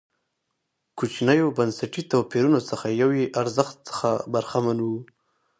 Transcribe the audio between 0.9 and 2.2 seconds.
کوچنیو بنسټي